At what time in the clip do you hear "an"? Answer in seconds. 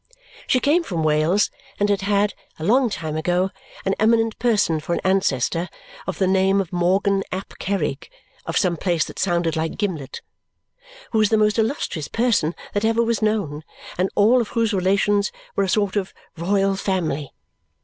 3.85-3.93, 4.95-4.99